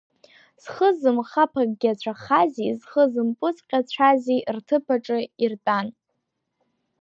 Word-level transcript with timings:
Зхы 0.63 0.89
зымхаԥагьацәахази, 0.99 2.71
зхы 2.79 3.03
зымпыҵҟьацәази 3.13 4.45
рҭыԥ 4.55 4.85
аҿы 4.95 5.19
иртәан. 5.43 5.87